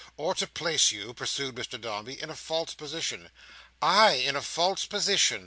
"—or 0.17 0.33
to 0.33 0.47
place 0.47 0.91
you," 0.91 1.13
pursued 1.13 1.53
Mr 1.53 1.79
Dombey, 1.79 2.19
"in 2.19 2.31
a 2.31 2.35
false 2.35 2.73
position." 2.73 3.29
"I 3.83 4.13
in 4.13 4.35
a 4.35 4.41
false 4.41 4.87
position!" 4.87 5.39